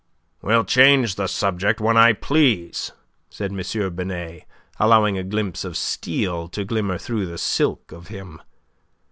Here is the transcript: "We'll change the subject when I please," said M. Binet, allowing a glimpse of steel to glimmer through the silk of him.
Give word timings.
"We'll 0.41 0.63
change 0.65 1.13
the 1.13 1.27
subject 1.27 1.79
when 1.79 1.95
I 1.95 2.13
please," 2.13 2.91
said 3.29 3.51
M. 3.51 3.95
Binet, 3.95 4.45
allowing 4.79 5.15
a 5.19 5.23
glimpse 5.23 5.63
of 5.63 5.77
steel 5.77 6.47
to 6.47 6.65
glimmer 6.65 6.97
through 6.97 7.27
the 7.27 7.37
silk 7.37 7.91
of 7.91 8.07
him. 8.07 8.41